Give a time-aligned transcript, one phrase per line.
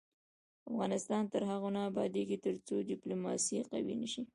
[0.71, 4.21] افغانستان تر هغو نه ابادیږي، ترڅو ډیپلوماسي قوي نشي.